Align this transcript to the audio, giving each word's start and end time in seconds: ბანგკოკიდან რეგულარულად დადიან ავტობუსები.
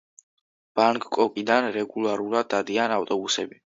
ბანგკოკიდან 0.79 1.67
რეგულარულად 1.77 2.51
დადიან 2.55 2.97
ავტობუსები. 3.01 3.63